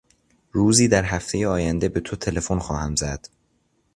روزی 0.51 0.87
در 0.87 1.05
هفتهی 1.05 1.45
آینده 1.45 1.89
به 1.89 1.99
تو 1.99 2.15
تلفن 2.15 2.59
خواهم 2.59 2.95
زد. 2.95 3.27